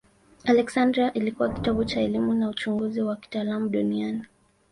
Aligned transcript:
Aleksandria 0.45 1.13
ilikuwa 1.13 1.53
kitovu 1.53 1.85
cha 1.85 2.01
elimu 2.01 2.33
na 2.33 2.49
uchunguzi 2.49 3.01
wa 3.01 3.15
kitaalamu 3.15 3.69
duniani. 3.69 4.23